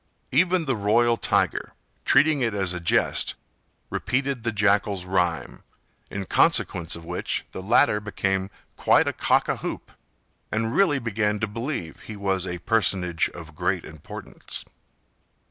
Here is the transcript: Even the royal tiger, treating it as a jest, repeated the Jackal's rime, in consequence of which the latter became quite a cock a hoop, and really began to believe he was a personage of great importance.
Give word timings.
Even 0.31 0.65
the 0.65 0.75
royal 0.75 1.15
tiger, 1.15 1.73
treating 2.05 2.41
it 2.41 2.55
as 2.55 2.73
a 2.73 2.79
jest, 2.79 3.35
repeated 3.91 4.41
the 4.41 4.51
Jackal's 4.51 5.05
rime, 5.05 5.61
in 6.09 6.25
consequence 6.25 6.95
of 6.95 7.05
which 7.05 7.45
the 7.51 7.61
latter 7.61 7.99
became 7.99 8.49
quite 8.75 9.07
a 9.07 9.13
cock 9.13 9.47
a 9.47 9.57
hoop, 9.57 9.91
and 10.51 10.75
really 10.75 10.97
began 10.97 11.39
to 11.39 11.45
believe 11.45 11.99
he 11.99 12.15
was 12.15 12.47
a 12.47 12.57
personage 12.65 13.29
of 13.35 13.53
great 13.55 13.85
importance. 13.85 14.65